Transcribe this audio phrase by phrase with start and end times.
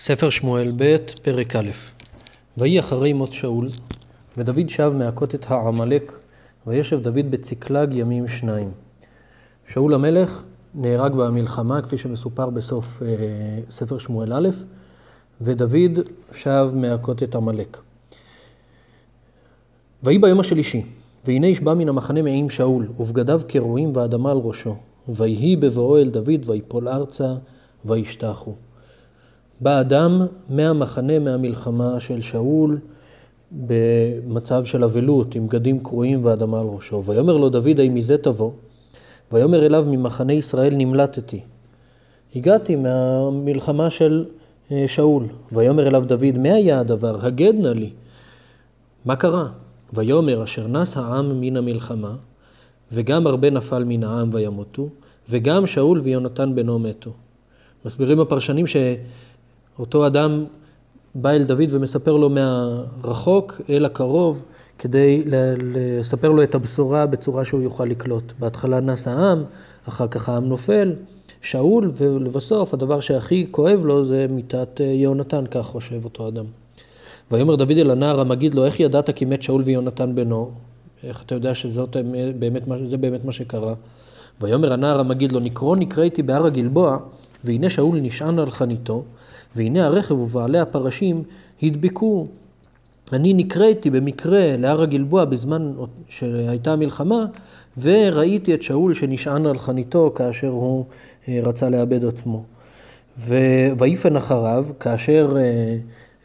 [0.00, 1.70] ספר שמואל ב', פרק א'.
[2.58, 3.68] ויהי אחרי מות שאול,
[4.36, 6.12] ודוד שב מהכות את העמלק,
[6.66, 8.70] וישב דוד בצקלג ימים שניים.
[9.68, 10.42] שאול המלך
[10.74, 13.08] נהרג במלחמה, כפי שמסופר בסוף אה,
[13.70, 14.48] ספר שמואל א',
[15.40, 17.78] ודוד שב מהכות את עמלק.
[20.02, 20.84] ויהי ביום השלישי,
[21.24, 24.76] והנה איש בא מן המחנה מעם שאול, ובגדיו כרועים ואדמה על ראשו.
[25.08, 27.34] ויהי בבואו אל דוד, ויפול ארצה,
[27.84, 28.54] וישתחו.
[29.60, 32.78] בא אדם מהמחנה, מהמלחמה של שאול,
[33.52, 37.02] במצב של אבלות, עם בגדים קרועים ואדמה על ראשו.
[37.04, 38.50] ויאמר לו דוד, האם מזה תבוא?
[39.32, 41.40] ויאמר אליו, ממחנה ישראל נמלטתי.
[42.36, 44.24] הגעתי מהמלחמה של
[44.72, 45.24] אה, שאול.
[45.52, 47.26] ויאמר אליו דוד, מה היה הדבר?
[47.26, 47.90] הגד נא לי.
[49.04, 49.48] מה קרה?
[49.92, 52.16] ויאמר, אשר נס העם מן המלחמה,
[52.92, 54.88] וגם הרבה נפל מן העם וימותו,
[55.28, 57.10] וגם שאול ויונתן בנו מתו.
[57.84, 58.76] מסבירים הפרשנים ש...
[59.78, 60.44] אותו אדם
[61.14, 64.44] בא אל דוד ומספר לו מהרחוק אל הקרוב,
[64.78, 65.22] כדי
[65.74, 68.32] לספר לו את הבשורה בצורה שהוא יוכל לקלוט.
[68.38, 69.42] בהתחלה נס העם,
[69.88, 70.92] אחר כך העם נופל,
[71.42, 76.44] שאול, ולבסוף הדבר שהכי כואב לו זה מיתת אה, יהונתן, כך חושב אותו אדם.
[77.30, 80.50] ויאמר דוד אל הנער המגיד לו, איך ידעת כי מת שאול ויונתן בנו?
[81.04, 81.82] איך אתה יודע שזה
[82.38, 82.62] באמת,
[83.00, 83.74] באמת מה שקרה?
[84.40, 86.98] ויאמר הנער המגיד לו, נקרו נקראתי בהר הגלבוע,
[87.44, 89.04] והנה שאול נשען על חניתו,
[89.56, 91.22] והנה הרכב ובעלי הפרשים
[91.62, 92.26] הדבקו.
[93.12, 95.72] אני נקראתי במקרה להר הגלבוע בזמן
[96.08, 97.24] שהייתה המלחמה,
[97.80, 100.84] וראיתי את שאול שנשען על חניתו כאשר הוא
[101.28, 102.42] אה, רצה לאבד עצמו.
[103.78, 105.76] ויפן אחריו, כאשר אה,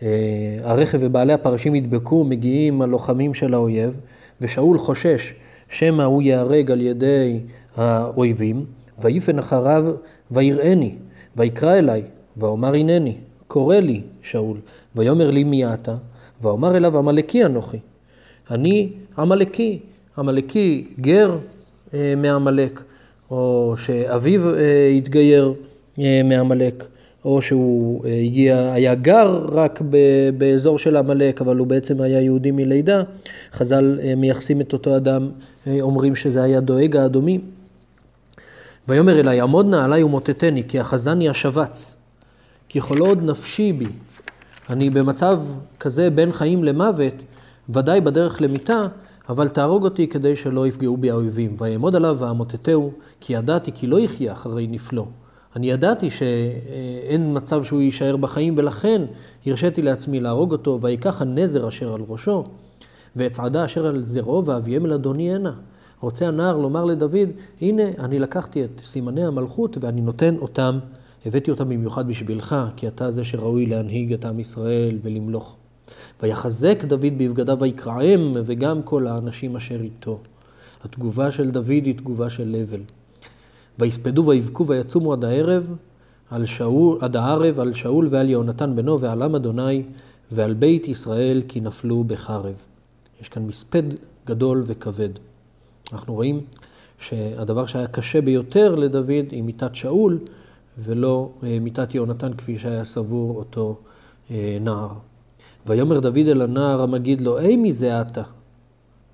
[0.02, 4.00] אה, הרכב ובעלי הפרשים הדבקו, מגיעים הלוחמים של האויב,
[4.42, 5.34] ושאול חושש
[5.70, 7.40] שמא הוא ייהרג על ידי
[7.76, 8.66] האויבים,
[9.02, 9.86] ויפן אחריו
[10.32, 10.96] ויראני,
[11.38, 12.04] ויקרא אליי,
[12.38, 13.16] ואומר הנני,
[13.48, 14.58] קורא לי שאול,
[14.96, 15.96] ויאמר לי מי אתה?
[16.42, 17.78] ואומר אליו עמלקי אנוכי.
[18.52, 19.80] אני עמלקי,
[20.18, 21.38] עמלקי גר
[21.94, 22.84] אה, מעמלק,
[23.32, 25.54] או שאביו אה, התגייר
[26.00, 26.84] אה, מעמלק,
[27.26, 29.98] או שהוא אה, הגיע, היה גר רק ב,
[30.38, 33.04] באזור של עמלק, אבל הוא בעצם היה יהודי מלידה.
[33.54, 35.30] חז"ל אה, מייחסים את אותו אדם,
[35.68, 37.40] אה, אומרים שזה היה דואג האדומי.
[38.88, 41.98] ויאמר אלי, עמוד נא עלי ומוטטני, כי אחזני השבץ.
[42.70, 43.88] כי כל עוד נפשי בי,
[44.70, 45.42] אני במצב
[45.80, 47.14] כזה בין חיים למוות,
[47.70, 48.88] ודאי בדרך למיתה,
[49.30, 51.56] אבל תהרוג אותי כדי שלא יפגעו בי האויבים.
[51.60, 55.08] ויעמוד עליו ואמוטטהו, כי ידעתי כי לא יחיה אחרי נפלו.
[55.56, 59.02] אני ידעתי שאין מצב שהוא יישאר בחיים, ולכן
[59.46, 62.44] הרשיתי לעצמי להרוג אותו, ויקח הנזר אשר על ראשו,
[63.16, 65.54] ואצעדה אשר על זרעו, ואביהם אל אדוני הנה.
[66.04, 67.30] רוצה הנער לומר לדוד,
[67.62, 70.80] הנה, אני לקחתי את סימני המלכות ואני נותן אותם
[71.26, 75.56] הבאתי אותם במיוחד בשבילך, כי אתה זה שראוי להנהיג את עם ישראל ולמלוך.
[76.24, 80.20] ויחזק דוד בבגדיו ויקרעם, וגם כל האנשים אשר איתו.
[80.84, 82.82] התגובה של דוד היא תגובה של הבל.
[83.80, 85.76] ויספדו ויבכו ויצומו עד הערב,
[86.32, 89.84] על שאול, עד הערב על שאול ועל יהונתן בנו ועל עם אדוני
[90.32, 92.66] ועל בית ישראל כי נפלו בחרב.
[93.22, 93.84] יש כאן מספד
[94.28, 95.10] גדול וכבד.
[95.94, 96.42] אנחנו רואים
[96.98, 100.20] שהדבר שהיה קשה ביותר לדוד היא מיתת שאול,
[100.78, 103.78] ולא אה, מיתת יהונתן כפי שהיה סבור אותו
[104.32, 104.94] אה, נער.
[105.66, 108.24] ויאמר דוד אל הנער המגיד לו, אי מי זה אתה?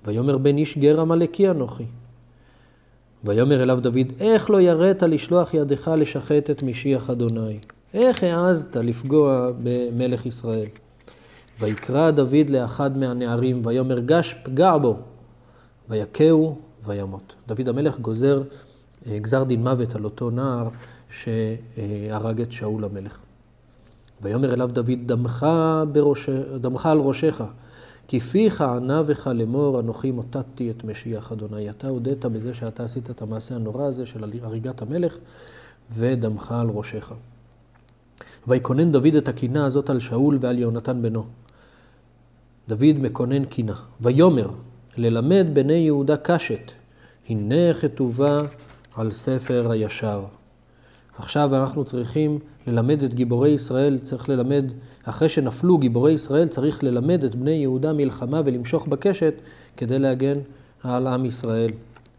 [0.04, 1.84] ויאמר בן איש גר עמלקי אנוכי.
[3.24, 7.58] ויאמר אליו דוד, איך לא יראת לשלוח ידך לשחט את משיח אדוני?
[7.94, 10.66] איך העזת לפגוע במלך ישראל?
[11.60, 14.96] ויקרא דוד לאחד מהנערים, ויאמר גש פגע בו,
[15.88, 17.34] ויכהו וימות.
[17.46, 18.42] דוד המלך גוזר
[19.06, 20.68] אה, גזר דין מוות על אותו נער
[21.10, 23.18] שהרג את שאול המלך.
[24.22, 25.46] ויאמר אליו דוד, דמך,
[25.92, 26.28] בראש,
[26.60, 27.42] דמך על ראשך,
[28.08, 31.70] כי פיך ענה בך לאמור, אנוכי מוטטתי את משיח אדוני.
[31.70, 35.16] אתה הודית בזה שאתה עשית את המעשה הנורא הזה של הריגת המלך,
[35.92, 37.12] ודמך על ראשך.
[38.48, 41.24] ויקונן דוד את הקינה הזאת על שאול ועל יהונתן בנו.
[42.68, 43.74] דוד מקונן קינה.
[44.00, 44.50] ויאמר,
[45.00, 46.72] ללמד בני יהודה קשת,
[47.28, 48.38] הנה כתובה
[48.96, 50.24] על ספר הישר.
[51.18, 54.64] עכשיו אנחנו צריכים ללמד את גיבורי ישראל, צריך ללמד,
[55.04, 59.34] אחרי שנפלו גיבורי ישראל, צריך ללמד את בני יהודה מלחמה ולמשוך בקשת
[59.76, 60.38] כדי להגן
[60.82, 61.70] על עם ישראל.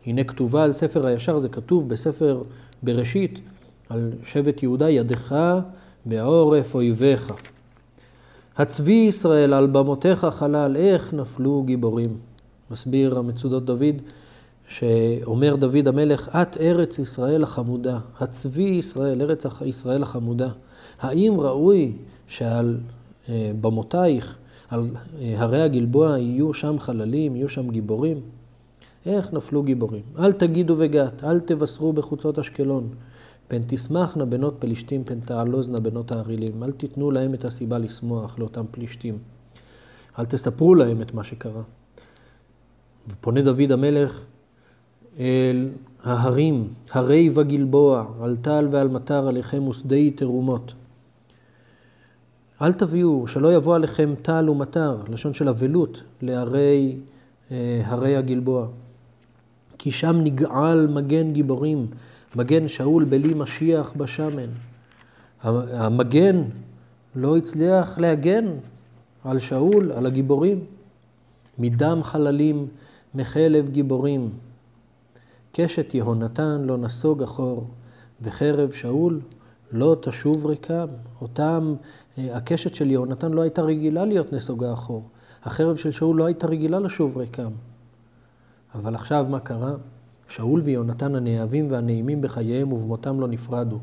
[0.06, 2.42] הנה כתובה על ספר הישר, זה כתוב בספר
[2.84, 3.42] בראשית,
[3.90, 5.36] על שבט יהודה, ידך
[6.06, 7.34] בעורף אויביך.
[8.58, 12.31] הצבי ישראל על במותיך חלל, איך נפלו גיבורים.
[12.72, 13.96] מסביר המצודות דוד,
[14.68, 20.50] שאומר דוד המלך, את ארץ ישראל החמודה, הצבי ישראל, ארץ ישראל החמודה.
[21.00, 21.94] האם ראוי
[22.28, 22.78] שעל
[23.30, 24.38] אה, במותייך,
[24.70, 24.90] על
[25.22, 28.20] אה, הרי הגלבוע, יהיו שם חללים, יהיו שם גיבורים?
[29.06, 30.04] איך נפלו גיבורים?
[30.20, 32.90] אל תגידו וגת, אל תבשרו בחוצות אשקלון.
[33.48, 36.64] פן תשמחנה בנות פלישתים, פן תעלוזנה בנות הערילים.
[36.64, 39.18] אל תיתנו להם את הסיבה לשמוח, לאותם פלישתים.
[40.20, 41.62] אל תספרו להם את מה שקרה.
[43.10, 44.26] ופונה דוד המלך
[45.20, 45.70] אל
[46.04, 50.74] ההרים, הרי וגלבוע, על טל ועל מטר עליכם ושדי תרומות.
[52.62, 56.96] אל תביאו, שלא יבוא עליכם טל ומטר, לשון של אבלות, להרי
[57.52, 58.68] אה, הרי הגלבוע.
[59.78, 61.88] כי שם נגעל מגן גיבורים,
[62.36, 64.50] מגן שאול בלי משיח בשמן.
[65.44, 66.42] המגן
[67.16, 68.46] לא הצליח להגן
[69.24, 70.60] על שאול, על הגיבורים.
[71.60, 72.68] מדם חללים,
[73.16, 74.30] מחלב גיבורים.
[75.52, 77.68] קשת יהונתן לא נסוג אחור,
[78.22, 79.22] וחרב שאול
[79.72, 80.88] לא תשוב ריקם.
[81.22, 81.76] אותם,
[82.18, 85.04] אה, הקשת של יהונתן לא הייתה רגילה להיות נסוגה אחור.
[85.44, 87.52] החרב של שאול לא הייתה רגילה לשוב ריקם.
[88.76, 89.76] אבל עכשיו מה קרה?
[90.28, 93.80] שאול ויונתן הנאהבים והנעימים בחייהם ובמותם לא נפרדו.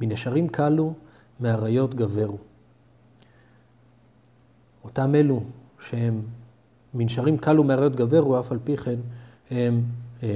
[0.00, 0.92] מנשרים קלו,
[1.40, 2.38] מאריות גברו.
[4.84, 5.42] אותם אלו
[5.80, 6.22] שהם
[6.98, 8.96] מנשרים קלו מאריות גברו, אף על פי כן
[9.50, 9.82] הם
[10.22, 10.28] אה,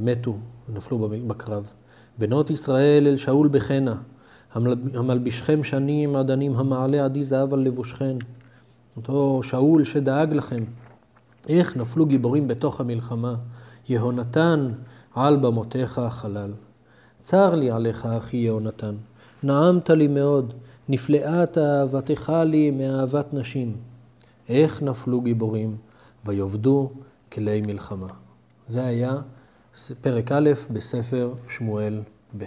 [0.00, 0.36] מתו,
[0.74, 1.70] נפלו בקרב.
[2.18, 3.94] בנות ישראל אל שאול בחנה,
[4.94, 8.16] המלבישכם שנים עדנים, המעלה עדי זהב על לבושכן.
[8.96, 10.64] אותו שאול שדאג לכם.
[11.48, 13.34] איך נפלו גיבורים בתוך המלחמה,
[13.88, 14.68] יהונתן
[15.14, 16.50] על במותיך חלל.
[17.22, 18.94] צר לי עליך, אחי יהונתן,
[19.42, 20.54] נעמת לי מאוד,
[20.88, 23.76] נפלאת אהבתך לי מאהבת נשים.
[24.48, 25.76] איך נפלו גיבורים,
[26.26, 26.92] ויאבדו
[27.32, 28.08] כלי מלחמה.
[28.68, 29.16] זה היה
[30.00, 32.02] פרק א' בספר שמואל
[32.38, 32.44] ב'.